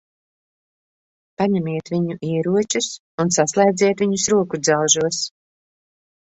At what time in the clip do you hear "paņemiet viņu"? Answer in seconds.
1.41-2.15